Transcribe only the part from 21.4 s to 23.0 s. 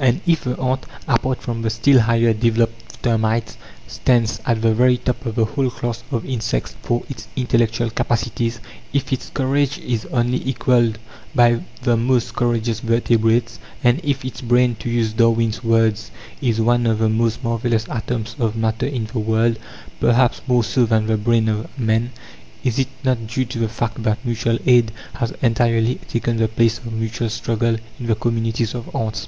of man," is it